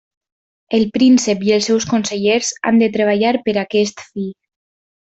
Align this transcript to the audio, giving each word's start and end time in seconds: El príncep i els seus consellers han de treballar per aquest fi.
El 0.77 0.85
príncep 0.95 1.45
i 1.49 1.53
els 1.59 1.69
seus 1.71 1.87
consellers 1.93 2.51
han 2.71 2.83
de 2.85 2.91
treballar 2.99 3.39
per 3.47 3.57
aquest 3.67 4.07
fi. 4.11 4.31